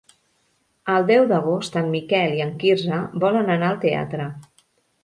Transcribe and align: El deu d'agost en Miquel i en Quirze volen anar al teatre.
El 0.93 1.05
deu 1.11 1.27
d'agost 1.33 1.77
en 1.83 1.91
Miquel 1.97 2.35
i 2.39 2.43
en 2.49 2.55
Quirze 2.65 3.05
volen 3.27 3.57
anar 3.59 3.71
al 3.71 3.81
teatre. 3.87 4.33